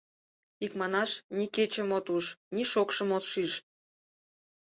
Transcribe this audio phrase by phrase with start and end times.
[0.65, 3.51] Икманаш, ни кечым от уж, ни шокшым от шиж.